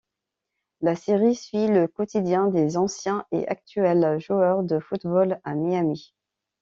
La 0.81 0.95
série 0.95 1.35
suit 1.35 1.67
le 1.67 1.87
quotidien 1.87 2.47
des 2.47 2.75
anciens 2.75 3.23
et 3.31 3.47
actuels 3.47 4.17
joueurs 4.19 4.63
de 4.63 4.79
football 4.79 5.39
à 5.43 5.53
Miami. 5.53 6.15